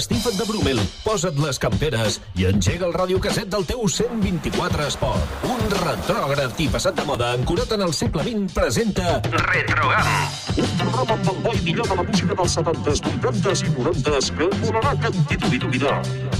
Empastifa't 0.00 0.38
de 0.38 0.44
Brumel, 0.48 0.78
posa't 1.04 1.36
les 1.44 1.58
camperes 1.60 2.14
i 2.40 2.46
engega 2.48 2.86
el 2.86 2.94
radiocasset 2.94 3.50
del 3.52 3.66
teu 3.68 3.82
124 3.84 4.86
Esport. 4.88 5.34
Un 5.44 5.60
retrògraf 5.74 6.62
i 6.64 6.68
passat 6.72 6.96
de 6.96 7.04
moda 7.04 7.28
ancorat 7.36 7.74
en 7.76 7.84
el 7.84 7.92
segle 7.92 8.24
XX 8.24 8.54
presenta 8.56 9.18
Retrogam. 9.34 10.08
Un 10.56 10.70
programa 10.80 11.18
amb 11.18 11.28
el 11.34 11.42
bo 11.44 11.52
i 11.52 11.60
millor 11.66 11.90
de 11.90 11.98
la 11.98 12.06
música 12.08 12.38
dels 12.38 12.56
70s, 12.56 13.02
80s 13.20 13.64
i 13.66 13.74
90s 13.76 14.30
que 14.38 14.48
volarà 14.62 14.94
cantit 15.04 15.44
i 15.50 15.60
d'oblidar. 15.60 15.98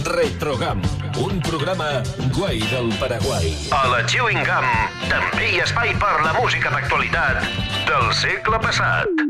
Retrogam, 0.08 0.80
un 1.20 1.44
programa 1.44 1.90
guai 2.38 2.64
del 2.72 2.88
Paraguai. 3.02 3.52
A 3.76 3.82
la 3.92 4.00
Chewing 4.08 4.40
Gum 4.40 4.70
també 5.04 5.50
hi 5.50 5.60
ha 5.60 5.68
espai 5.68 5.92
per 6.00 6.16
la 6.24 6.32
música 6.40 6.72
d'actualitat 6.72 7.44
del 7.92 8.08
segle 8.24 8.62
passat. 8.64 9.29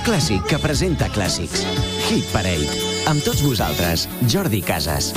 El 0.00 0.06
clàssic 0.06 0.46
que 0.48 0.56
presenta 0.56 1.10
clàssics. 1.12 1.60
Hit 2.08 2.24
Parade. 2.32 2.64
Amb 3.10 3.20
tots 3.20 3.42
vosaltres, 3.44 4.06
Jordi 4.32 4.62
Casas. 4.64 5.10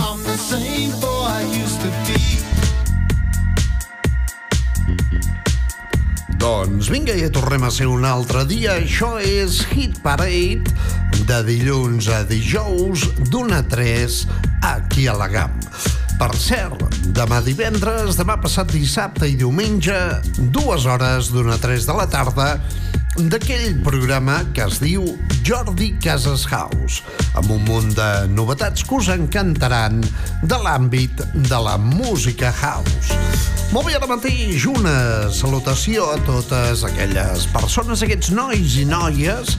Doncs 6.36 6.92
vinga, 6.92 7.16
ja 7.16 7.31
tornem 7.31 7.64
a 7.64 7.72
ser 7.72 7.88
un 7.88 8.03
altre 8.03 8.44
dia. 8.50 8.75
Això 8.81 9.14
és 9.23 9.62
Hit 9.72 10.02
Parade, 10.03 10.67
de 11.31 11.40
dilluns 11.47 12.12
a 12.12 12.25
dijous, 12.28 13.08
d'una 13.31 13.64
a 13.64 13.68
3, 13.72 14.20
aquí 14.75 15.08
a 15.08 15.16
la 15.16 15.31
GAM. 15.31 15.56
Per 16.20 16.34
cert, 16.36 16.84
demà 17.16 17.40
divendres, 17.45 18.20
demà 18.20 18.36
passat 18.44 18.75
dissabte 18.75 19.31
i 19.31 19.40
diumenge, 19.40 19.95
dues 20.52 20.92
hores 20.92 21.31
d'una 21.31 21.56
a 21.56 21.64
3 21.72 21.88
de 21.88 21.95
la 22.03 22.12
tarda, 22.12 22.58
d'aquell 23.17 23.75
programa 23.86 24.39
que 24.56 24.64
es 24.66 24.80
diu 24.81 25.03
Jordi 25.45 25.92
Casas 26.02 26.45
House, 26.50 27.03
amb 27.38 27.52
un 27.53 27.61
munt 27.67 27.92
de 27.97 28.08
novetats 28.33 28.86
que 28.88 28.97
us 28.97 29.09
encantaran 29.14 30.00
de 30.42 30.58
l'àmbit 30.66 31.22
de 31.34 31.59
la 31.61 31.75
música 31.78 32.52
house. 32.61 33.14
Molt 33.73 33.89
bé, 33.89 33.95
ara 33.97 34.09
mateix 34.09 34.66
una 34.69 34.95
salutació 35.34 36.09
a 36.14 36.17
totes 36.25 36.86
aquelles 36.89 37.45
persones, 37.53 38.02
aquests 38.06 38.34
nois 38.34 38.80
i 38.81 38.88
noies, 38.89 39.58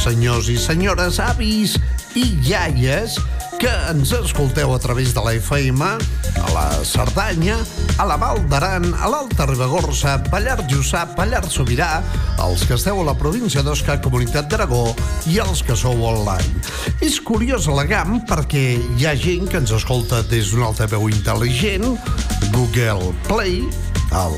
senyors 0.00 0.48
i 0.52 0.56
senyores, 0.60 1.20
avis 1.20 1.76
i 2.14 2.24
iaies, 2.46 3.16
que 3.58 3.70
ens 3.90 4.12
escolteu 4.14 4.72
a 4.74 4.78
través 4.78 5.14
de 5.14 5.22
la 5.24 5.32
FM, 5.34 5.82
a 5.84 6.48
la 6.54 6.64
Cerdanya, 6.84 7.56
a 7.98 8.06
la 8.06 8.16
Val 8.20 8.38
d'Aran, 8.50 8.86
a 8.94 9.08
l'Alta 9.10 9.46
Ribagorça, 9.50 10.16
Pallars 10.30 10.66
Jussà, 10.70 11.04
Pallars 11.16 11.54
Sobirà, 11.54 12.02
els 12.44 12.64
que 12.68 12.76
esteu 12.78 13.00
a 13.00 13.06
la 13.06 13.16
província 13.18 13.62
d'Osca, 13.66 13.98
Comunitat 14.04 14.50
d'Aragó 14.50 14.94
i 15.30 15.40
els 15.42 15.62
que 15.66 15.76
sou 15.78 16.02
online. 16.06 16.62
És 17.02 17.20
curiós 17.22 17.66
la 17.70 17.86
GAM 17.88 18.20
perquè 18.28 18.64
hi 18.98 19.06
ha 19.06 19.14
gent 19.18 19.50
que 19.50 19.62
ens 19.62 19.74
escolta 19.74 20.22
des 20.30 20.52
d'un 20.52 20.66
altaveu 20.68 21.08
intel·ligent, 21.10 21.96
Google 22.54 23.14
Play, 23.26 23.64
el, 24.14 24.36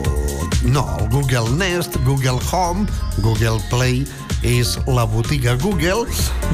no, 0.72 0.86
el 0.98 1.10
Google 1.12 1.50
Nest, 1.56 1.98
Google 2.06 2.40
Home, 2.52 2.86
Google 3.20 3.60
Play, 3.68 4.06
és 4.42 4.76
la 4.86 5.06
botiga 5.06 5.54
Google, 5.62 6.06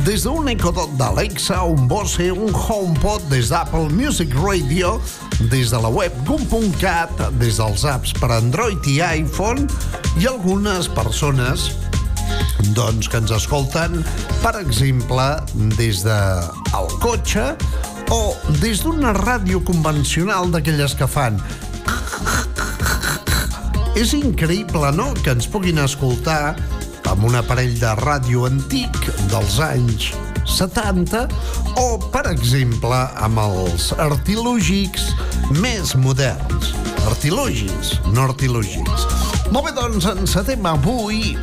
des 0.06 0.24
d'un 0.24 0.48
Echo 0.52 0.72
Dot 0.72 0.94
d'Alexa, 0.98 1.62
un 1.64 1.86
Bose, 1.88 2.30
un 2.30 2.52
HomePod 2.52 3.24
des 3.30 3.50
d'Apple 3.50 3.90
Music 3.90 4.34
Radio, 4.38 5.00
des 5.50 5.70
de 5.70 5.80
la 5.82 5.90
web 5.90 6.12
gum.cat, 6.26 7.10
des 7.40 7.58
dels 7.58 7.84
apps 7.84 8.14
per 8.20 8.30
Android 8.36 8.86
i 8.86 9.00
iPhone, 9.02 9.66
i 10.20 10.28
algunes 10.30 10.88
persones 10.92 11.70
doncs, 12.76 13.08
que 13.08 13.18
ens 13.18 13.32
escolten, 13.34 14.04
per 14.42 14.54
exemple, 14.60 15.26
des 15.78 16.04
de 16.06 16.20
el 16.78 16.88
cotxe 17.02 17.52
o 18.12 18.22
des 18.62 18.84
d'una 18.84 19.12
ràdio 19.16 19.62
convencional 19.66 20.52
d'aquelles 20.52 20.94
que 20.96 21.08
fan 21.10 21.40
és 23.98 24.14
increïble, 24.16 24.88
no?, 24.96 25.12
que 25.20 25.34
ens 25.34 25.46
puguin 25.50 25.80
escoltar 25.82 26.54
amb 27.10 27.24
un 27.28 27.38
aparell 27.38 27.74
de 27.80 27.94
ràdio 28.02 28.46
antic 28.48 28.98
dels 29.32 29.58
anys 29.64 30.12
70 30.46 31.26
o, 31.78 31.86
per 32.12 32.26
exemple, 32.30 32.98
amb 33.22 33.40
els 33.42 33.90
artilúgics 34.02 35.12
més 35.58 35.94
moderns. 35.98 36.72
Artilúgics, 37.08 37.96
no 38.12 38.28
artilúgics. 38.28 39.06
Molt 39.52 39.68
bé, 39.68 39.74
doncs 39.76 40.06
encetem 40.08 40.66
avui 40.68 41.34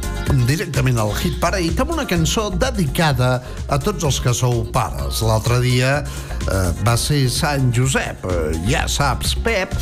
directament 0.49 0.99
al 1.01 1.11
Hit 1.17 1.39
Parade 1.41 1.81
amb 1.81 1.95
una 1.95 2.05
cançó 2.09 2.49
dedicada 2.53 3.39
a 3.67 3.79
tots 3.81 4.05
els 4.07 4.19
que 4.23 4.33
sou 4.35 4.63
pares. 4.73 5.23
L'altre 5.25 5.59
dia 5.63 5.99
eh, 6.01 6.69
va 6.85 6.95
ser 6.97 7.25
Sant 7.33 7.71
Josep, 7.75 8.25
eh, 8.29 8.51
ja 8.69 8.85
saps, 8.89 9.35
Pep, 9.45 9.75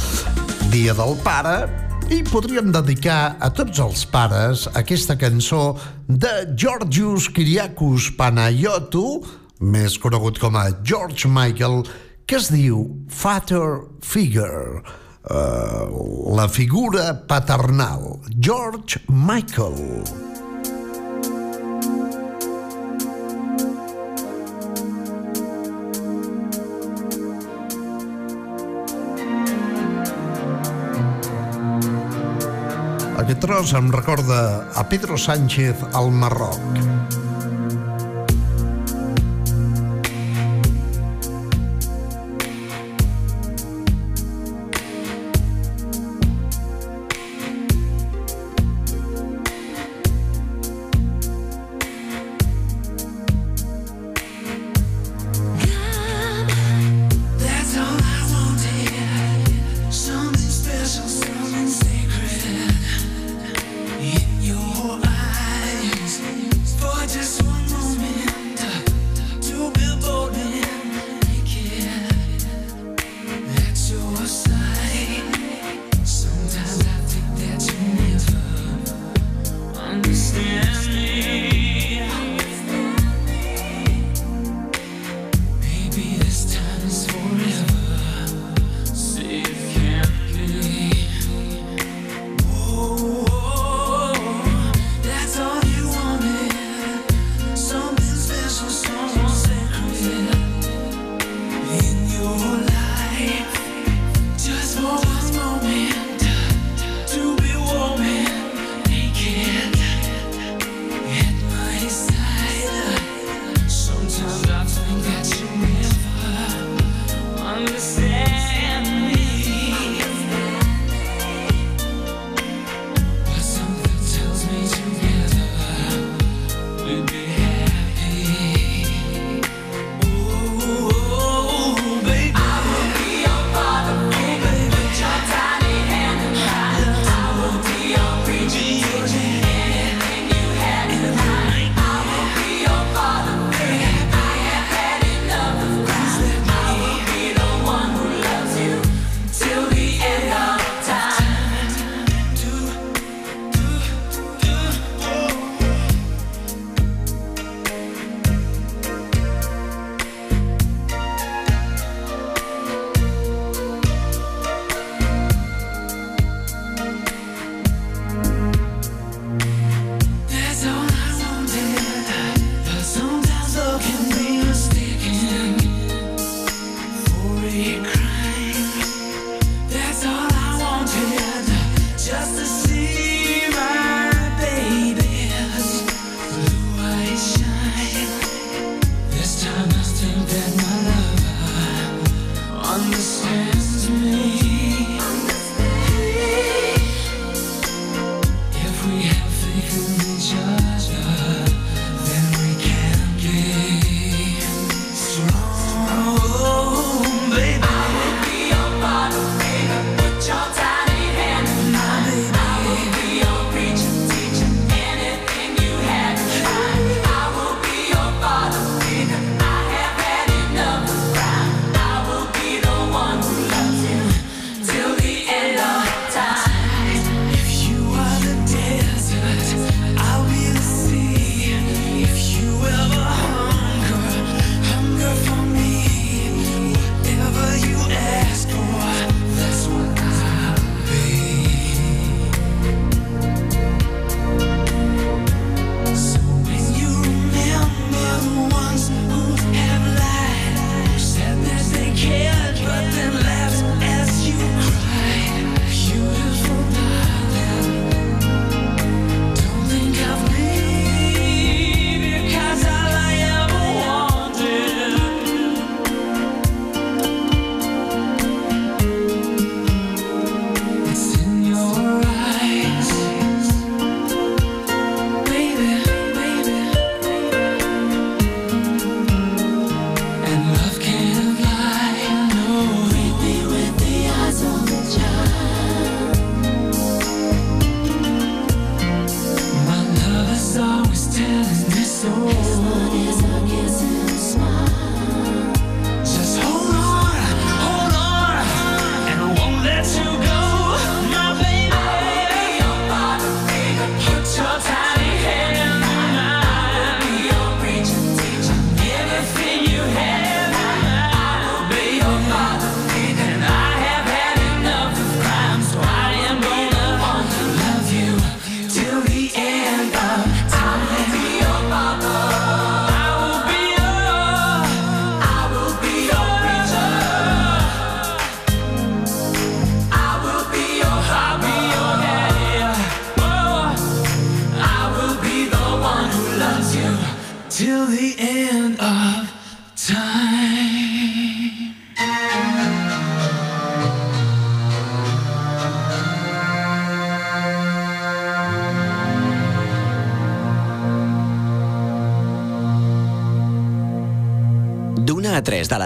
dia 0.71 0.95
del 0.97 1.15
pare, 1.23 1.86
i 2.09 2.23
podríem 2.23 2.69
dedicar 2.71 3.35
a 3.43 3.49
tots 3.51 3.81
els 3.83 4.03
pares 4.07 4.63
aquesta 4.79 5.17
cançó 5.19 5.75
de 6.07 6.29
Georgios 6.55 7.27
Kyriakos 7.35 8.11
Panayotou, 8.19 9.25
més 9.59 9.97
conegut 9.99 10.39
com 10.39 10.55
a 10.55 10.69
George 10.87 11.27
Michael, 11.27 11.83
que 12.27 12.39
es 12.39 12.47
diu 12.53 12.85
Father 13.11 13.89
Figure, 14.05 14.83
uh, 15.27 16.31
la 16.37 16.47
figura 16.47 17.11
paternal, 17.27 18.21
George 18.39 19.03
Michael. 19.09 20.26
Aquest 33.27 33.41
tros 33.43 33.71
em 33.75 33.89
recorda 33.91 34.37
a 34.71 34.85
Pedro 34.87 35.17
Sánchez 35.19 35.83
al 35.91 36.13
Marroc. 36.15 37.26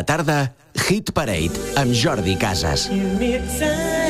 La 0.01 0.05
tarda, 0.05 0.53
Hit 0.87 1.11
Parade 1.13 1.51
amb 1.77 1.93
Jordi 1.93 2.35
Casas. 2.35 2.89
Give 2.89 4.00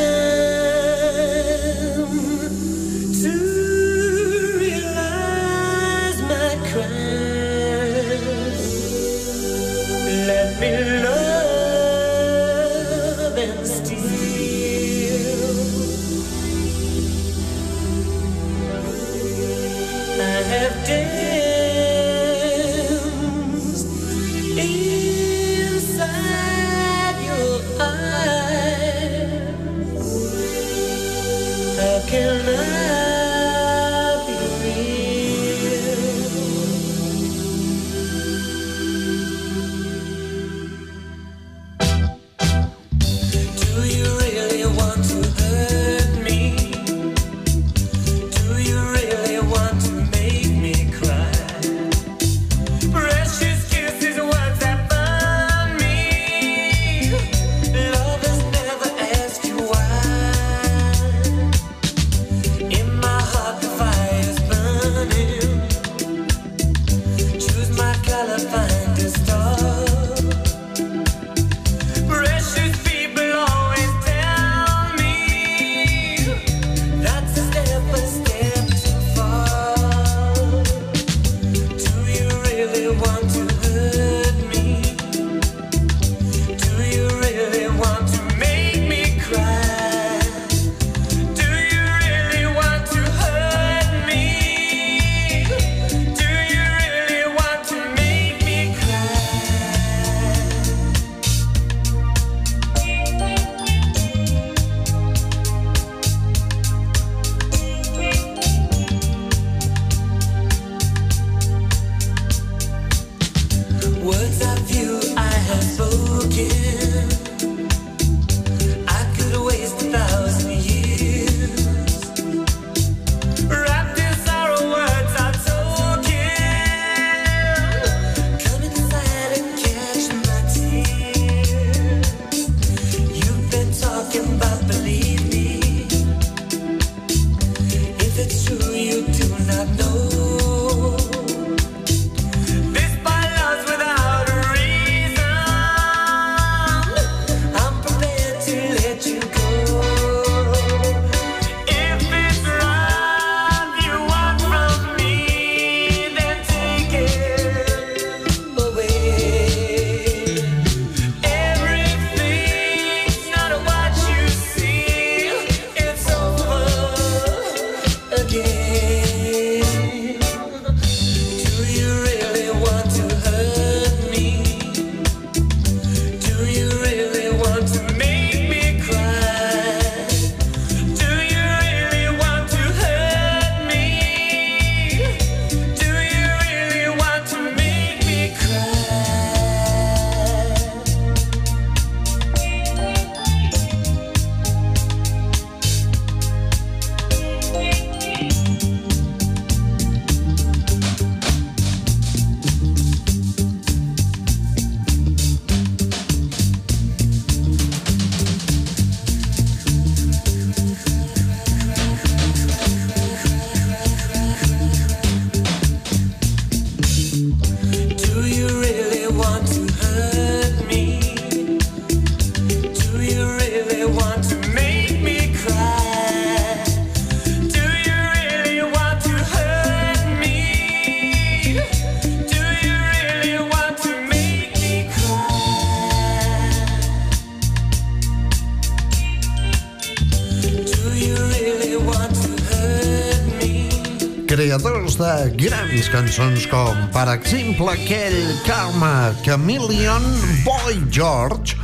grans 245.29 245.87
cançons 245.91 246.45
com, 246.49 246.77
per 246.93 247.03
exemple, 247.13 247.67
aquell 247.69 248.15
Karma 248.45 249.11
Chameleon 249.25 250.03
Boy 250.45 250.79
George, 250.89 251.57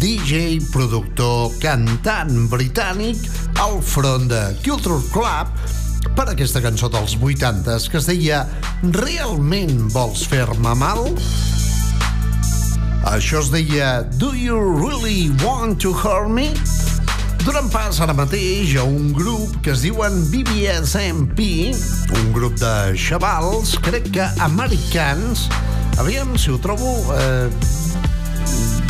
DJ, 0.00 0.60
productor, 0.72 1.52
cantant 1.60 2.32
britànic 2.52 3.20
al 3.60 3.80
front 3.84 4.30
de 4.30 4.40
Culture 4.64 5.00
Club 5.12 5.52
per 6.16 6.28
aquesta 6.32 6.62
cançó 6.64 6.88
dels 6.92 7.16
80s 7.18 7.90
que 7.92 8.00
es 8.00 8.08
deia 8.08 8.44
Realment 8.96 9.90
vols 9.92 10.24
fer-me 10.30 10.76
mal? 10.80 11.10
Això 13.12 13.42
es 13.42 13.52
deia 13.52 14.02
Do 14.16 14.32
you 14.32 14.56
really 14.56 15.28
want 15.44 15.82
to 15.84 15.92
hurt 15.92 16.32
me? 16.32 16.52
Donant 17.42 17.66
pas 17.74 17.96
ara 17.98 18.14
mateix 18.14 18.76
a 18.78 18.84
un 18.86 19.08
grup 19.10 19.56
que 19.64 19.72
es 19.72 19.80
diuen 19.82 20.14
BBSMP, 20.30 21.40
un 22.20 22.28
grup 22.36 22.54
de 22.60 22.94
xavals, 22.94 23.72
crec 23.82 24.06
que 24.14 24.22
americans, 24.46 25.48
aviam 25.98 26.36
si 26.38 26.54
ho 26.54 26.58
trobo, 26.62 26.92
eh, 27.16 27.50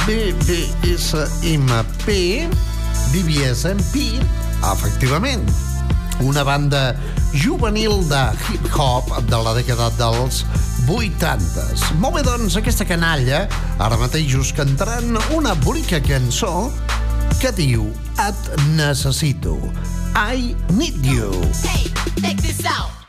BBSMP, 0.05 2.07
BBSMP, 3.15 4.21
efectivament, 4.75 5.49
una 6.21 6.45
banda 6.45 6.93
juvenil 7.33 8.05
de 8.13 8.23
hip-hop 8.51 9.17
de 9.33 9.45
la 9.49 9.57
dècada 9.57 9.89
dels 9.97 10.45
80s. 10.93 11.89
Molt 12.03 12.19
bé, 12.19 12.29
doncs, 12.29 12.61
aquesta 12.61 12.85
canalla 12.85 13.47
ara 13.81 13.97
mateix 13.97 14.37
us 14.37 14.53
cantaran 14.53 15.17
una 15.33 15.57
bonica 15.65 16.05
cançó 16.05 16.69
I 20.15 20.55
need 20.71 21.05
you. 21.05 21.33
Hey, 21.65 21.91
this 22.41 22.65
out. 22.65 23.02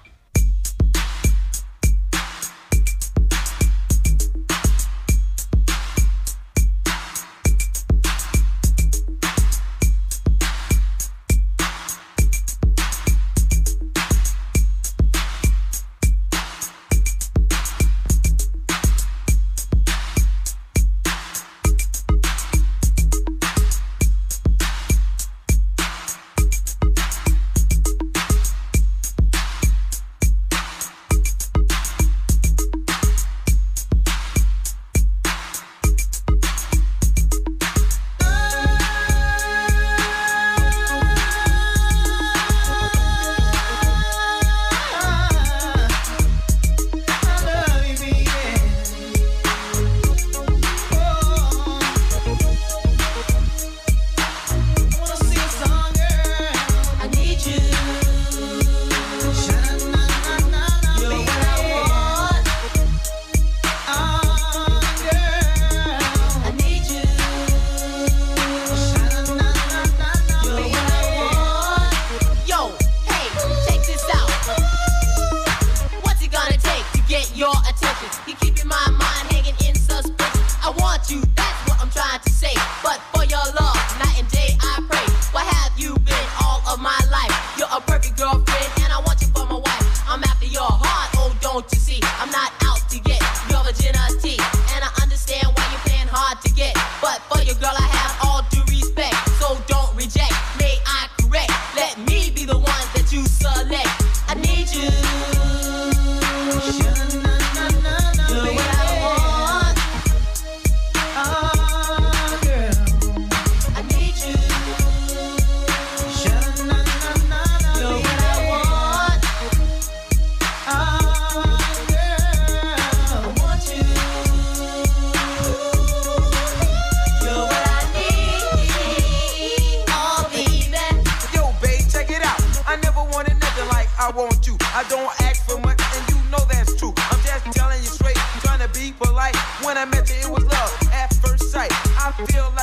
Feel 142.13 142.53
like 142.55 142.62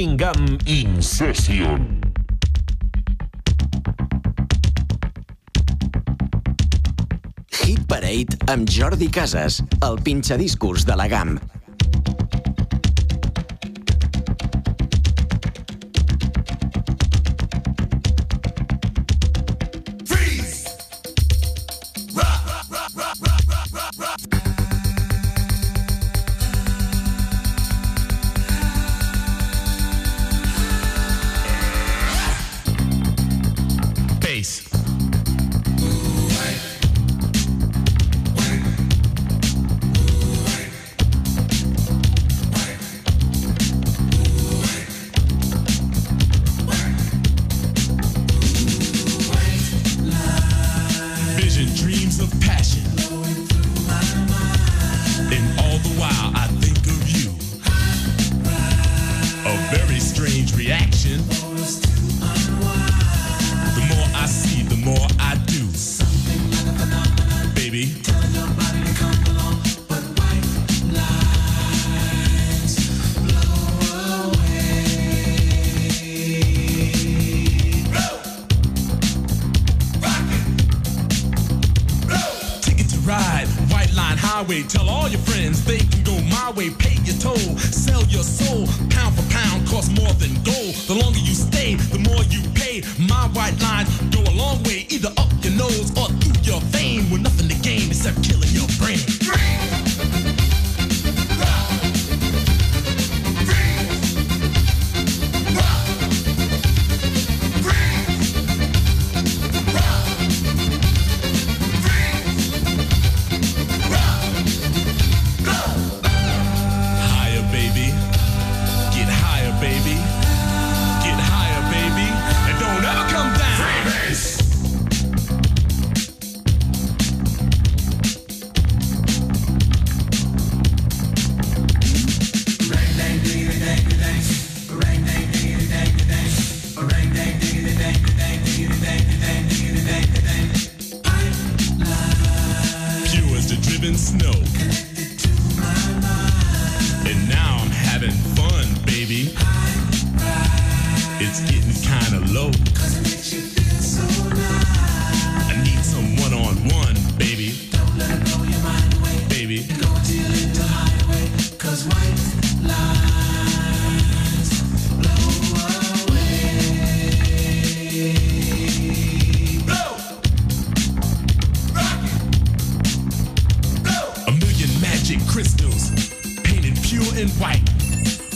Covingam 0.00 0.56
In 0.64 1.02
Session. 1.02 2.00
Hit 7.52 7.84
Parade 7.86 8.38
amb 8.48 8.64
Jordi 8.64 9.10
Casas, 9.12 9.60
el 9.84 10.00
pinxadiscurs 10.00 10.88
de 10.88 10.96
la 10.96 11.04
GAM. 11.06 11.36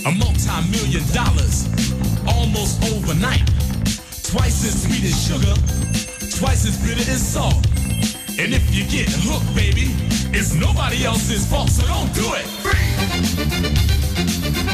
a 0.07 0.13
multi-million 0.13 1.03
dollars 1.13 1.67
almost 2.29 2.83
overnight. 2.93 3.47
Twice 4.23 4.65
as 4.65 4.83
sweet 4.83 5.05
as 5.05 5.17
sugar, 5.27 5.55
twice 6.37 6.67
as 6.67 6.77
bitter 6.83 7.11
as 7.11 7.27
salt. 7.27 7.65
And 8.39 8.53
if 8.53 8.75
you 8.75 8.85
get 8.85 9.09
hooked, 9.09 9.55
baby, 9.55 9.95
it's 10.37 10.55
nobody 10.55 11.05
else's 11.05 11.47
fault, 11.47 11.71
so 11.71 11.87
don't 11.87 12.13
do 12.15 12.35
it. 12.35 12.45
Free. 12.61 12.85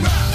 Ride. 0.02 0.29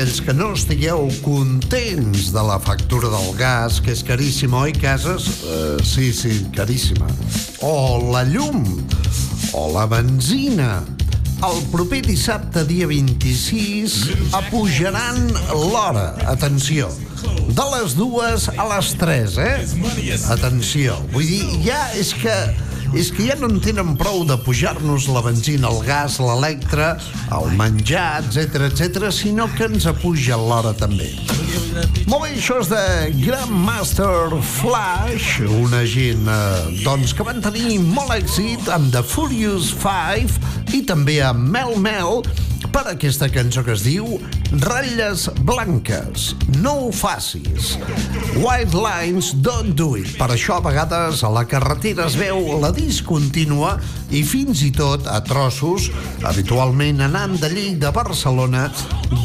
Aquells 0.00 0.20
que 0.24 0.32
no 0.32 0.46
estigueu 0.56 1.02
contents 1.20 2.30
de 2.32 2.42
la 2.46 2.54
factura 2.62 3.10
del 3.12 3.34
gas, 3.36 3.80
que 3.84 3.92
és 3.92 4.00
caríssima, 4.00 4.62
oi, 4.64 4.72
cases? 4.72 5.26
Uh, 5.44 5.76
sí, 5.84 6.08
sí, 6.16 6.38
caríssima. 6.56 7.04
O 7.60 8.00
la 8.08 8.22
llum, 8.24 8.64
o 9.52 9.66
la 9.74 9.84
benzina. 9.90 10.78
El 11.44 11.60
proper 11.68 12.00
dissabte, 12.06 12.64
dia 12.64 12.88
26, 12.88 13.98
apujaran 14.40 15.20
l'hora. 15.52 16.14
Atenció, 16.32 16.88
de 17.52 17.68
les 17.76 17.92
dues 17.98 18.48
a 18.56 18.68
les 18.72 18.94
3, 19.04 19.38
eh? 19.44 19.54
Atenció, 20.32 20.96
vull 21.12 21.28
dir, 21.28 21.44
ja 21.66 21.82
és 22.00 22.14
que 22.16 22.38
és 22.96 23.10
que 23.14 23.26
ja 23.28 23.36
no 23.38 23.50
en 23.50 23.60
tenen 23.62 23.94
prou 23.98 24.24
de 24.26 24.36
pujar-nos 24.44 25.06
la 25.12 25.22
benzina, 25.24 25.70
el 25.70 25.80
gas, 25.86 26.18
l'electre, 26.22 26.92
el 27.36 27.52
menjar, 27.58 28.24
etc 28.26 28.66
etc, 28.70 29.10
sinó 29.14 29.48
que 29.56 29.68
ens 29.70 29.86
apuja 29.90 30.38
l'hora 30.40 30.74
també. 30.76 31.12
Molt 32.10 32.24
bé, 32.24 32.32
això 32.34 32.58
és 32.60 32.70
de 32.70 32.82
Grandmaster 33.22 34.40
Flash, 34.56 35.40
una 35.60 35.84
gent 35.88 36.26
eh, 36.30 36.82
doncs, 36.84 37.14
que 37.14 37.26
van 37.26 37.42
tenir 37.44 37.78
molt 37.84 38.14
èxit 38.16 38.70
amb 38.74 38.90
The 38.94 39.04
Furious 39.06 39.70
Five 39.70 40.74
i 40.74 40.82
també 40.86 41.20
amb 41.26 41.50
Mel 41.54 41.76
Mel 41.78 42.24
per 42.70 42.84
aquesta 42.90 43.28
cançó 43.32 43.62
que 43.66 43.74
es 43.74 43.82
diu 43.84 44.18
Ratlles 44.62 45.28
blanques, 45.46 46.30
no 46.60 46.72
ho 46.86 46.90
facis. 46.94 47.76
White 48.38 48.74
lines, 48.74 49.32
don't 49.42 49.74
do 49.78 49.94
it. 49.98 50.12
Per 50.18 50.30
això 50.34 50.58
a 50.58 50.64
vegades 50.64 51.22
a 51.26 51.30
la 51.32 51.44
carretera 51.50 52.06
es 52.10 52.16
veu 52.18 52.60
la 52.62 52.72
discontínua 52.74 53.76
i 54.10 54.22
fins 54.26 54.62
i 54.66 54.70
tot 54.74 55.06
a 55.10 55.20
trossos, 55.26 55.90
habitualment 56.26 57.02
anant 57.06 57.36
de 57.42 57.50
Lleida 57.52 57.90
a 57.90 57.94
Barcelona, 57.94 58.68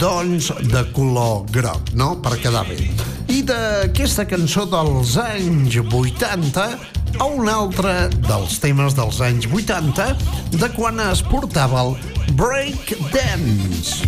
doncs 0.01 0.51
de 0.71 0.85
color 0.95 1.45
groc, 1.53 1.93
no? 1.97 2.15
Per 2.25 2.37
quedar 2.41 2.65
bé. 2.69 2.89
I 3.33 3.41
d'aquesta 3.45 4.27
cançó 4.29 4.65
dels 4.69 5.17
anys 5.21 5.79
80 5.81 6.67
a 7.15 7.25
un 7.31 7.47
altre 7.49 8.09
dels 8.27 8.59
temes 8.59 8.95
dels 8.97 9.21
anys 9.23 9.47
80 9.47 10.11
de 10.59 10.69
quan 10.75 10.99
es 11.07 11.23
portava 11.23 11.85
el 11.85 11.95
break 12.33 12.97
dance 13.11 14.07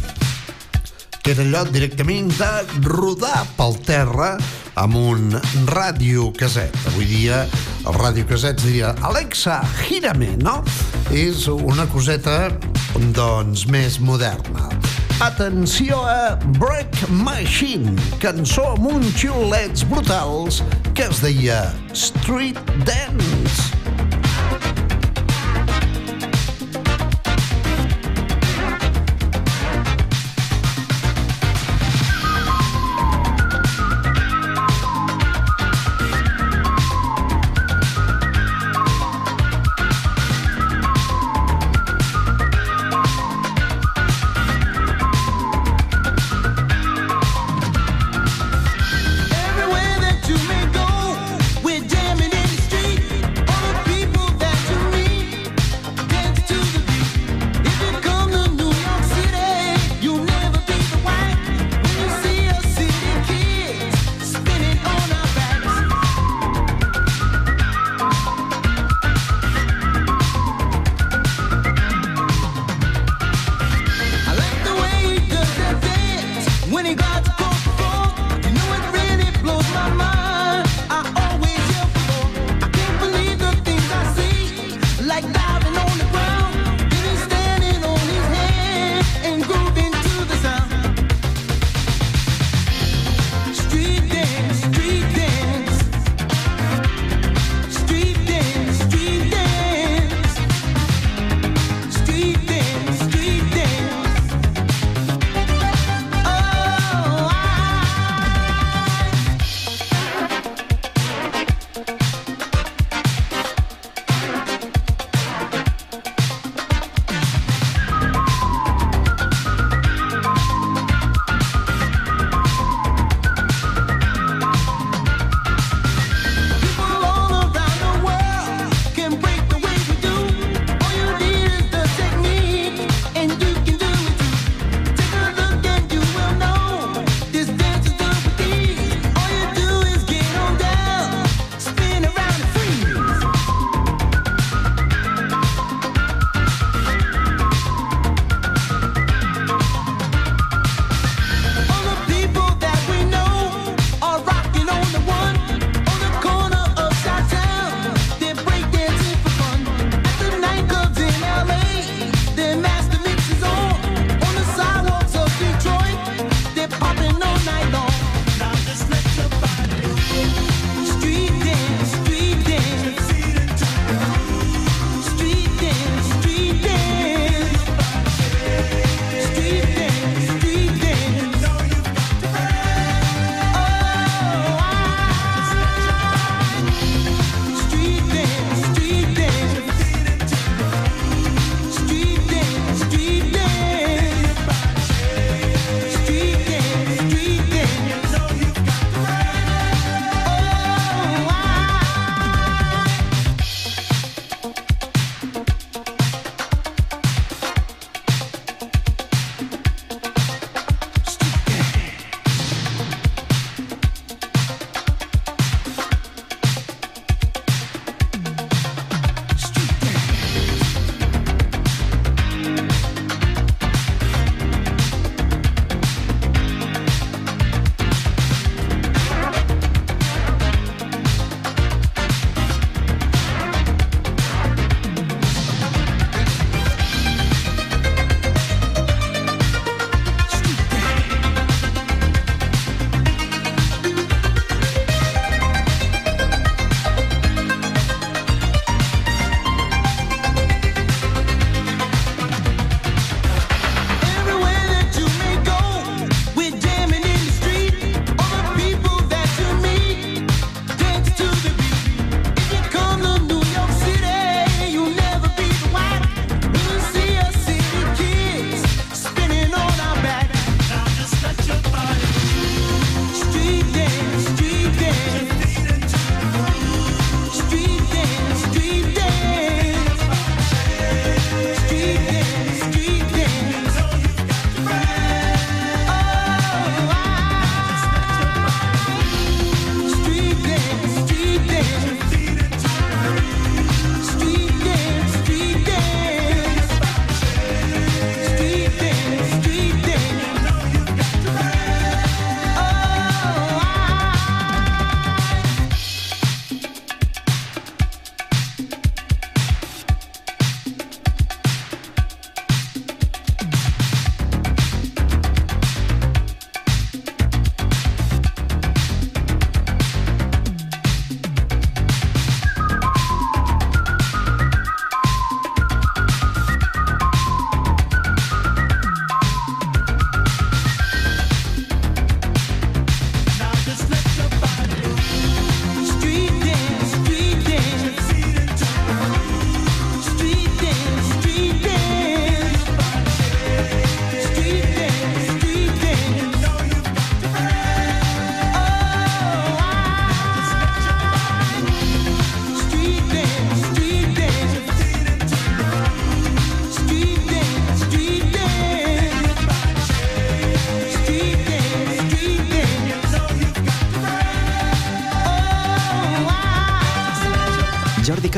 que 1.28 1.34
era 1.36 1.44
allò 1.44 1.66
directament 1.68 2.30
de 2.40 2.50
rodar 2.88 3.42
pel 3.58 3.76
terra 3.84 4.30
amb 4.80 4.96
un 4.96 5.36
radiocaset. 5.68 6.72
Avui 6.88 7.04
dia 7.10 7.42
el 7.84 7.98
radiocaset 8.00 8.62
diria 8.64 8.94
Alexa, 9.04 9.60
gírame, 9.82 10.30
no? 10.40 10.62
És 11.12 11.50
una 11.52 11.84
coseta, 11.92 12.48
doncs, 13.12 13.66
més 13.68 14.00
moderna. 14.00 14.70
Atenció 15.20 16.00
a 16.08 16.38
Break 16.62 17.10
Machine, 17.10 17.98
cançó 18.24 18.70
amb 18.78 18.94
uns 18.94 19.18
xiulets 19.20 19.84
brutals 19.90 20.62
que 20.94 21.10
es 21.10 21.20
deia 21.26 21.66
Street 21.92 22.62
Dance. 22.88 23.77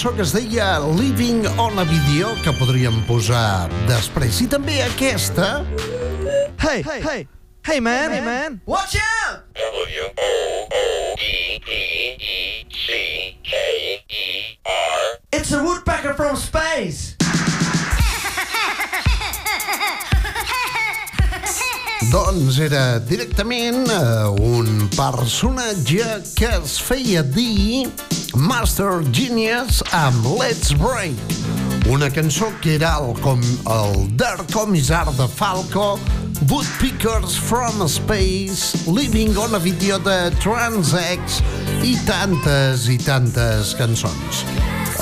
Cançó 0.00 0.16
que 0.16 0.22
es 0.22 0.32
deia 0.32 0.78
Living 0.96 1.44
on 1.58 1.78
a 1.78 1.84
Video 1.84 2.34
que 2.40 2.52
podríem 2.56 3.02
posar 3.04 3.68
després. 3.84 4.40
I 4.40 4.46
també 4.48 4.80
aquesta... 4.80 5.60
Hey, 6.56 6.80
hey, 6.80 7.02
hey, 7.04 7.28
hey, 7.66 7.80
man, 7.84 8.08
hey, 8.12 8.22
man. 8.24 8.62
Watch 8.64 8.96
out! 8.96 9.44
It's 15.32 15.52
a 15.52 15.62
woodpecker 15.62 16.14
from 16.14 16.34
space. 16.36 17.16
Doncs 22.10 22.58
era 22.58 22.98
directament 23.04 23.84
eh, 23.92 24.32
un 24.40 24.88
personatge 24.96 26.24
que 26.38 26.48
es 26.56 26.80
feia 26.80 27.22
dir 27.22 27.92
Master 28.40 29.02
Genius 29.12 29.82
amb 29.92 30.24
Let's 30.24 30.72
Break. 30.72 31.16
Una 31.92 32.08
cançó 32.10 32.48
que 32.62 32.74
era 32.74 32.94
el, 32.96 33.12
com, 33.20 33.40
el 33.68 34.16
Der 34.16 34.40
Comissar 34.52 35.12
de 35.18 35.26
Falco, 35.28 35.98
Woodpeckers 36.48 37.36
from 37.36 37.84
Space, 37.86 38.88
Living 38.88 39.36
on 39.36 39.54
a 39.54 39.58
Video 39.58 39.98
de 39.98 40.30
Transex 40.40 41.42
i 41.84 41.98
tantes 42.08 42.88
i 42.88 42.96
tantes 42.96 43.74
cançons. 43.76 44.44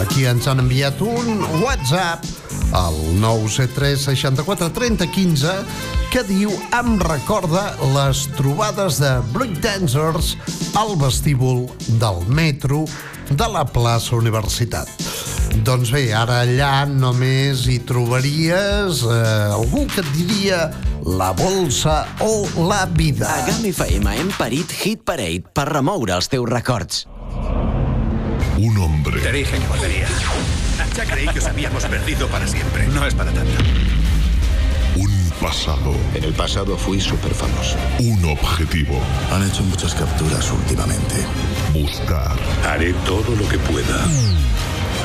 Aquí 0.03 0.27
ens 0.27 0.51
han 0.51 0.65
enviat 0.65 0.99
un 1.07 1.45
WhatsApp 1.63 2.27
al 2.75 2.99
973 3.23 4.09
64 4.11 4.73
30 4.75 5.07
15 5.15 5.55
que 6.09 6.23
diu 6.25 6.53
em 6.73 6.95
recorda 7.03 7.75
les 7.93 8.23
trobades 8.39 8.97
de 9.03 9.11
breakdancers 9.35 10.37
al 10.79 10.95
vestíbul 10.97 11.67
del 12.01 12.23
metro 12.33 12.85
de 13.29 13.49
la 13.53 13.65
plaça 13.69 14.17
Universitat. 14.17 14.89
Doncs 15.67 15.93
bé, 15.93 16.07
ara 16.17 16.41
allà 16.47 16.87
només 16.89 17.67
hi 17.69 17.79
trobaries 17.89 19.03
eh, 19.05 19.19
algú 19.53 19.85
que 19.93 20.01
et 20.05 20.11
diria 20.17 20.63
la 21.05 21.33
bolsa 21.37 22.01
o 22.25 22.47
la 22.69 22.87
vida. 22.89 23.29
A 23.29 23.45
GAM 23.49 23.69
FM 23.73 24.17
hem 24.23 24.33
parit 24.39 24.73
Hit 24.81 25.05
Parade 25.09 25.45
per 25.53 25.69
remoure 25.73 26.17
els 26.17 26.33
teus 26.33 26.49
records. 26.49 27.05
Un 28.57 28.81
hombre. 28.81 29.21
Te 29.21 29.33
dije 29.33 29.61
que 29.61 29.69
volvería. 29.69 30.09
Ya 30.97 31.05
creí 31.05 31.29
que 31.29 31.39
os 31.39 31.47
habíamos 31.47 31.85
perdido 31.85 32.27
para 32.29 32.47
siempre. 32.49 32.89
No 32.89 33.07
es 33.07 33.15
para 33.15 33.31
tanto. 33.31 33.98
Pasado. 35.41 35.95
En 36.15 36.25
el 36.25 36.33
pasado 36.33 36.77
fui 36.77 37.01
súper 37.01 37.33
famoso. 37.33 37.77
Un 38.01 38.25
objetivo. 38.25 39.01
Han 39.33 39.49
hecho 39.49 39.63
muchas 39.63 39.95
capturas 39.95 40.51
últimamente. 40.51 41.15
Buscar. 41.73 42.37
Haré 42.67 42.93
todo 43.07 43.37
lo 43.37 43.49
que 43.49 43.59
pueda. 43.59 44.05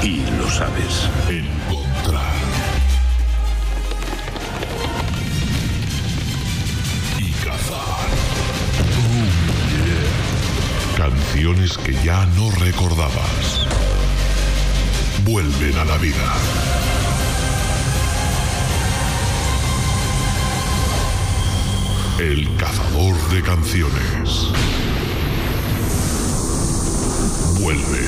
Y 0.01 0.21
lo 0.38 0.49
sabes. 0.49 1.07
Encontrar. 1.29 2.34
Y 7.19 7.31
cazar. 7.45 8.07
Oh, 8.99 9.29
yeah. 9.86 11.09
Canciones 11.09 11.77
que 11.77 11.93
ya 12.03 12.25
no 12.38 12.49
recordabas. 12.51 13.67
Vuelven 15.25 15.77
a 15.77 15.86
la 15.86 15.97
vida. 15.97 16.82
El 22.24 22.47
cazador 22.55 23.15
de 23.32 23.41
canciones. 23.41 24.47
Vuelve. 27.59 28.07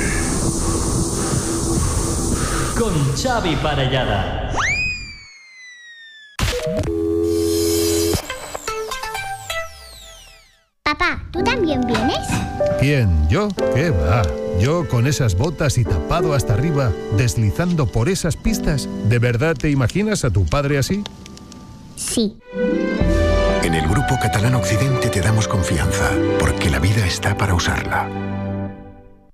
Con 2.79 2.93
Xavi 3.17 3.57
Parellada. 3.57 4.53
Papá, 10.83 11.21
¿tú 11.33 11.43
también 11.43 11.81
vienes? 11.85 12.25
¿Quién? 12.79 13.27
¿Yo? 13.27 13.49
¿Qué 13.73 13.89
va? 13.89 14.21
Yo 14.61 14.87
con 14.87 15.07
esas 15.07 15.35
botas 15.35 15.77
y 15.77 15.83
tapado 15.83 16.33
hasta 16.33 16.53
arriba, 16.53 16.89
deslizando 17.17 17.85
por 17.85 18.07
esas 18.07 18.37
pistas. 18.37 18.87
¿De 19.09 19.19
verdad 19.19 19.57
te 19.57 19.69
imaginas 19.71 20.23
a 20.23 20.29
tu 20.29 20.45
padre 20.45 20.77
así? 20.77 21.03
Sí. 21.97 22.37
Catalán 24.19 24.55
Occidente 24.55 25.09
te 25.09 25.21
damos 25.21 25.47
confianza, 25.47 26.11
porque 26.39 26.69
la 26.69 26.79
vida 26.79 27.05
está 27.05 27.35
para 27.37 27.53
usarla. 27.53 28.44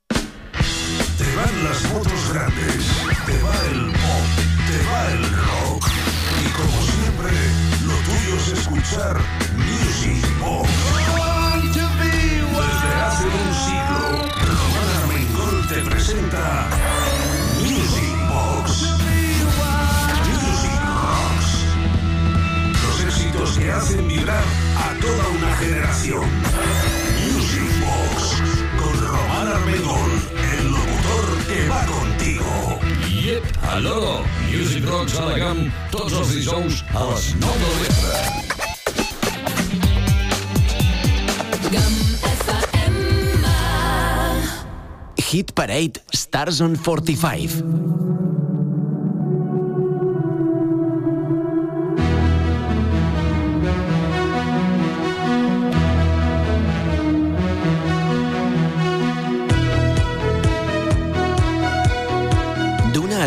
Te 0.08 1.36
van 1.36 1.64
las 1.64 1.82
motos 1.92 2.32
grandes, 2.32 2.86
te 3.26 3.42
va 3.42 3.56
el 3.72 3.90
pop, 3.90 4.24
te 4.68 4.78
va 4.88 5.12
el 5.12 5.22
rock. 5.34 5.88
Y 6.40 6.44
como 6.52 6.80
siempre, 6.82 7.32
lo 7.86 7.94
tuyo 8.06 8.36
es 8.36 8.48
escuchar 8.58 9.16
Music 9.56 10.24
Box. 10.40 10.70
Desde 12.52 12.90
hace 13.00 13.24
un 13.26 13.54
siglo, 13.64 14.02
Román 14.46 14.88
Armengol 15.02 15.56
te 15.68 15.78
presenta 15.90 16.68
que 23.72 23.78
hacen 23.78 24.08
vibrar 24.08 24.44
a 24.76 24.94
toda 25.00 25.28
una 25.28 25.56
generación. 25.56 26.24
Music 27.32 27.70
Box 27.80 28.42
con 28.78 28.92
Román 29.06 29.48
Armengol, 29.48 30.12
el 30.52 30.70
locutor 30.70 31.26
que 31.46 31.68
va 31.68 31.86
contigo. 31.86 32.80
Yep, 33.08 33.42
aló, 33.70 34.24
Music 34.50 34.84
Rocks 34.86 35.16
a 35.16 35.24
la 35.24 35.38
GAM, 35.38 35.72
tots 35.90 36.12
els 36.12 36.34
dijous 36.34 36.84
a 36.92 37.04
les 37.12 37.34
9 37.40 37.58
del 37.64 37.78
vespre. 37.86 38.16
Hit 45.32 45.52
Parade 45.56 46.02
Stars 46.12 46.60
on 46.60 46.76
45. 46.76 48.31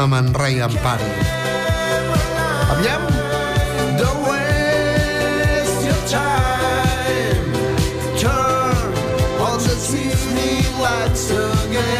Amb 0.00 0.14
en 0.14 0.32
Ray. 0.34 0.62
Aviam. 0.62 1.00
Don't 3.98 4.22
waste 4.24 5.84
your 5.84 6.02
time. 6.08 7.52
Turn 8.16 8.76
on 9.40 9.58
the 9.60 9.76
evening 9.92 10.64
lights 10.80 11.30
again. 11.30 11.90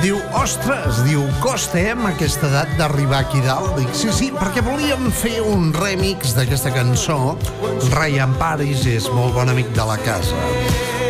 Diu, 0.00 0.16
ostres, 0.32 1.04
diu, 1.04 1.20
costa, 1.44 1.76
eh, 1.78 1.90
amb 1.92 2.06
aquesta 2.08 2.48
edat 2.48 2.72
d'arribar 2.78 3.20
aquí 3.26 3.40
dalt? 3.44 3.76
Dic, 3.76 3.92
sí, 3.92 4.08
sí, 4.16 4.30
perquè 4.32 4.64
volíem 4.64 5.12
fer 5.12 5.42
un 5.44 5.74
remix 5.76 6.32
d'aquesta 6.38 6.72
cançó. 6.72 7.36
Ryan 7.92 8.32
Paris 8.40 8.86
és 8.88 9.12
molt 9.12 9.36
bon 9.36 9.52
amic 9.52 9.68
de 9.76 9.84
la 9.84 10.00
casa. 10.00 10.40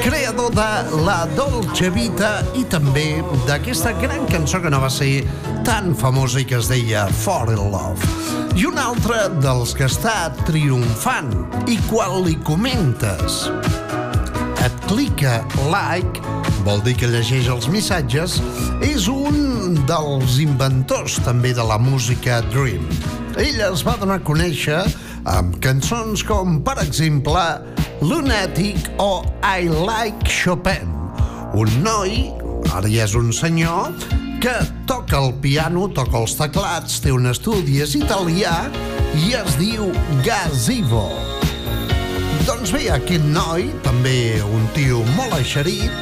Creador 0.00 0.54
de 0.54 1.02
La 1.04 1.26
Dolce 1.36 1.90
Vita 1.92 2.40
i 2.56 2.62
també 2.72 3.20
d'aquesta 3.44 3.92
gran 4.00 4.24
cançó 4.30 4.60
que 4.64 4.70
no 4.72 4.80
va 4.80 4.88
ser 4.88 5.26
tan 5.66 5.92
famosa 5.92 6.40
i 6.40 6.46
que 6.48 6.56
es 6.56 6.70
deia 6.70 7.02
For 7.20 7.50
in 7.52 7.60
Love. 7.72 8.08
I 8.56 8.64
un 8.70 8.80
altre 8.80 9.26
dels 9.44 9.74
que 9.76 9.84
està 9.90 10.30
triomfant 10.46 11.28
i 11.68 11.76
quan 11.90 12.16
li 12.24 12.38
comentes 12.48 13.42
et 14.64 14.80
clica 14.88 15.42
like, 15.68 16.24
vol 16.64 16.80
dir 16.86 16.96
que 16.96 17.10
llegeix 17.12 17.50
els 17.52 17.68
missatges, 17.72 18.38
és 18.84 19.04
un 19.12 19.76
dels 19.88 20.40
inventors 20.40 21.20
també 21.28 21.52
de 21.56 21.64
la 21.64 21.76
música 21.80 22.40
Dream. 22.48 22.88
Ell 23.36 23.60
es 23.68 23.84
va 23.84 23.98
donar 24.00 24.20
a 24.20 24.24
conèixer 24.24 24.80
amb 25.28 25.60
cançons 25.60 26.24
com, 26.24 26.58
per 26.64 26.78
exemple, 26.82 27.44
Lunatic 28.00 28.76
o 28.98 29.24
I 29.42 29.68
Like 29.68 30.24
Chopin. 30.24 30.88
Un 31.52 31.68
noi, 31.84 32.30
ara 32.72 32.88
ja 32.88 33.04
és 33.04 33.14
un 33.18 33.28
senyor, 33.32 33.92
que 34.40 34.54
toca 34.88 35.18
el 35.20 35.34
piano, 35.42 35.84
toca 35.92 36.22
els 36.22 36.32
teclats, 36.38 37.00
té 37.04 37.12
un 37.12 37.28
estudi, 37.28 37.80
és 37.84 37.92
italià 37.98 38.54
i 39.20 39.34
es 39.36 39.58
diu 39.60 39.90
Gazivo. 40.24 41.04
Doncs 42.46 42.72
bé, 42.72 42.86
aquest 42.94 43.26
noi, 43.34 43.68
també 43.84 44.40
un 44.48 44.64
tio 44.72 45.04
molt 45.18 45.36
eixerit, 45.42 45.92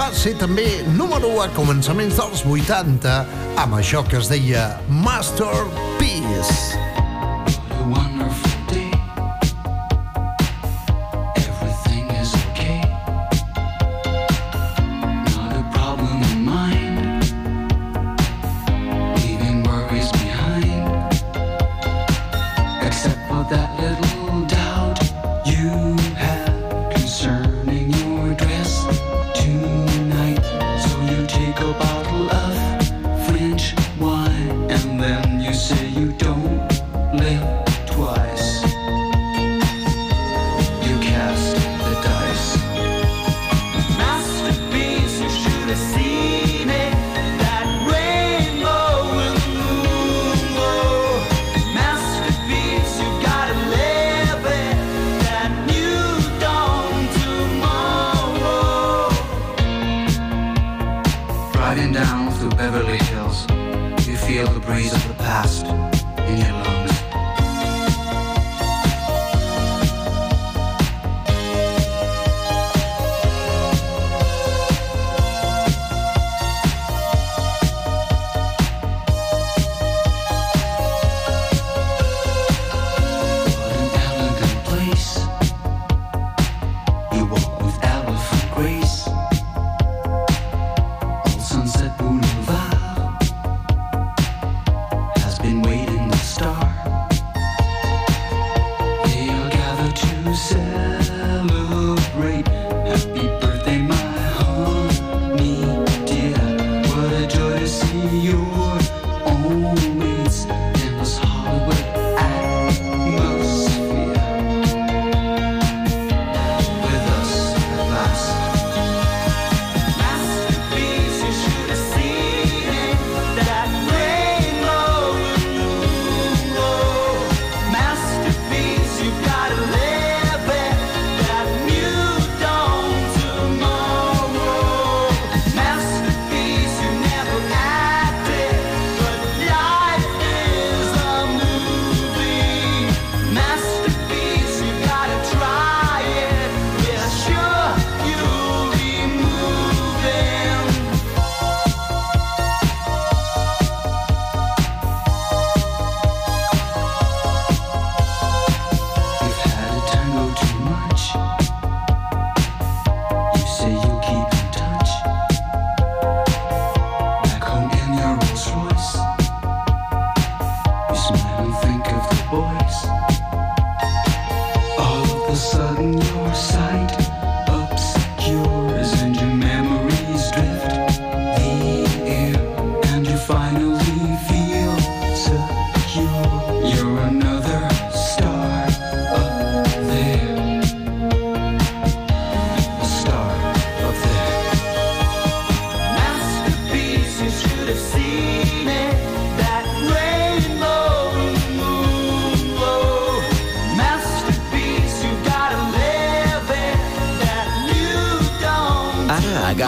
va 0.00 0.10
ser 0.10 0.34
també 0.42 0.66
número 0.98 1.30
1 1.36 1.46
a 1.46 1.48
començaments 1.54 2.18
dels 2.18 2.42
80 2.42 3.14
amb 3.62 3.78
això 3.78 4.02
que 4.10 4.18
es 4.18 4.30
deia 4.32 4.72
Masterpiece. 4.90 6.87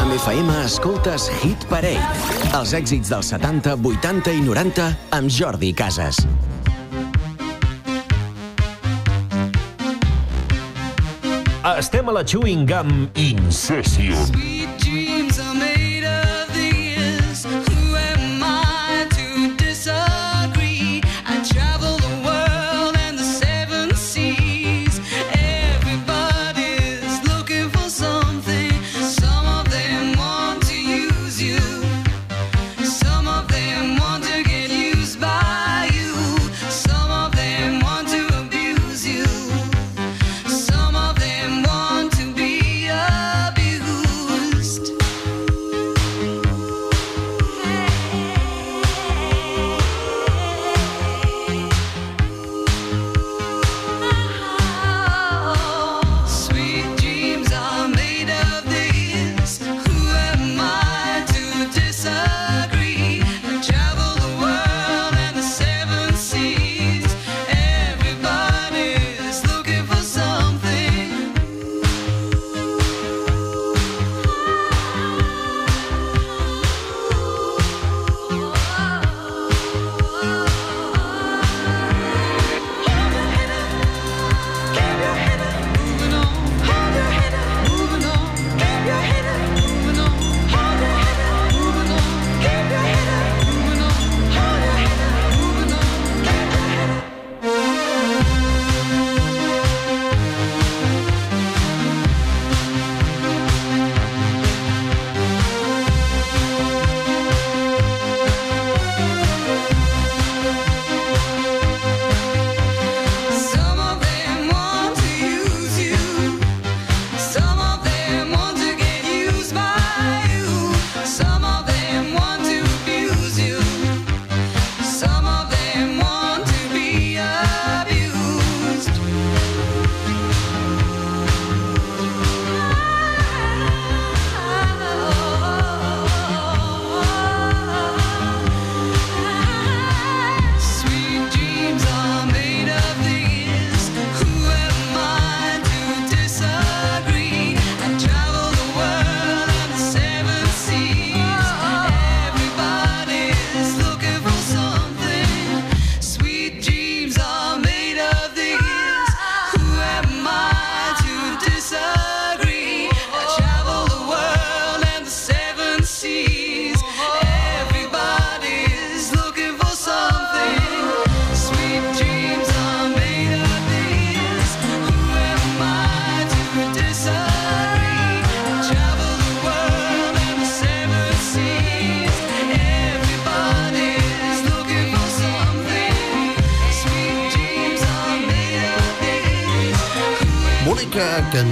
Ara 0.00 0.08
a 0.08 0.16
GAM 0.16 0.16
FM 0.16 0.50
escoltes 0.64 1.26
Hit 1.42 1.66
Parade, 1.68 2.00
els 2.56 2.70
èxits 2.72 3.10
dels 3.12 3.28
70, 3.34 3.74
80 3.84 4.32
i 4.32 4.40
90 4.46 4.86
amb 5.12 5.28
Jordi 5.28 5.74
Casas. 5.76 6.22
Estem 11.76 12.08
a 12.08 12.16
la 12.16 12.24
Chewing 12.24 12.64
Gum 12.70 13.10
Incession. 13.20 14.59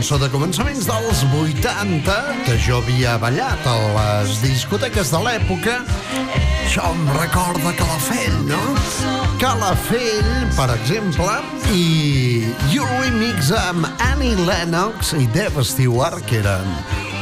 Cançó 0.08 0.24
de 0.24 0.32
començaments 0.32 0.86
dels 0.88 1.18
80 1.36 2.12
que 2.46 2.54
jo 2.64 2.78
havia 2.78 3.18
ballat 3.20 3.66
a 3.68 3.74
les 3.92 4.38
discoteques 4.40 5.10
de 5.12 5.18
l'època. 5.20 5.74
Això 6.64 6.86
em 6.94 7.02
recorda 7.12 7.74
Calafell, 7.76 8.38
no? 8.48 8.60
Calafell, 9.36 10.30
per 10.56 10.70
exemple, 10.78 11.34
i 11.76 12.40
Eurythmics 12.70 13.50
amb 13.58 13.84
Annie 14.06 14.38
Lennox 14.48 15.12
i 15.18 15.28
Dave 15.36 15.60
Stewart, 15.60 16.24
que 16.24 16.40
eren 16.40 16.72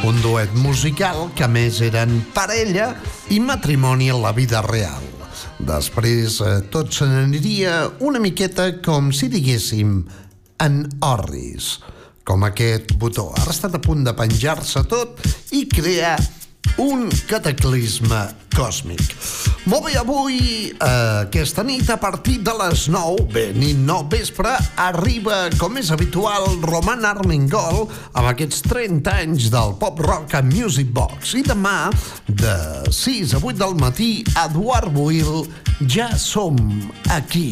un 0.06 0.22
duet 0.22 0.54
musical 0.54 1.24
que 1.34 1.50
més 1.50 1.82
eren 1.82 2.20
parella 2.38 2.92
i 3.34 3.40
matrimoni 3.42 4.12
en 4.14 4.22
la 4.22 4.30
vida 4.36 4.62
real. 4.68 5.10
Després 5.58 6.38
eh, 6.38 6.54
tot 6.70 6.94
se 6.94 7.10
n'aniria 7.10 7.82
una 7.98 8.22
miqueta 8.22 8.76
com 8.78 9.10
si 9.10 9.26
diguéssim 9.32 10.04
en 10.62 10.82
orris, 11.02 11.80
com 12.26 12.42
aquest 12.46 12.96
botó. 12.98 13.30
Ha 13.38 13.50
estat 13.52 13.78
a 13.78 13.82
punt 13.82 14.02
de 14.06 14.14
penjar-se 14.16 14.82
tot 14.90 15.22
i 15.54 15.64
crear 15.70 16.18
un 16.82 17.06
cataclisme 17.30 18.18
còsmic. 18.56 19.00
Molt 19.70 19.86
bé, 19.86 19.94
avui, 19.98 20.38
eh, 20.70 21.22
aquesta 21.22 21.62
nit, 21.62 21.88
a 21.90 21.96
partir 21.96 22.38
de 22.42 22.52
les 22.58 22.86
9, 22.88 23.26
bé, 23.32 23.52
nit 23.54 23.78
no, 23.78 24.02
vespre, 24.10 24.56
arriba, 24.76 25.48
com 25.58 25.76
és 25.76 25.90
habitual, 25.90 26.46
Roman 26.62 27.04
Armengol 27.04 27.86
amb 28.12 28.28
aquests 28.28 28.62
30 28.68 29.16
anys 29.22 29.50
del 29.50 29.76
pop-rock 29.80 30.34
a 30.34 30.42
Music 30.42 30.92
Box. 30.92 31.34
I 31.34 31.42
demà, 31.46 31.90
de 32.28 32.56
6 32.90 33.34
a 33.34 33.42
8 33.42 33.58
del 33.58 33.76
matí, 33.80 34.24
Eduard 34.46 34.92
Buil, 34.92 35.46
ja 35.86 36.16
som 36.16 36.56
aquí. 37.10 37.50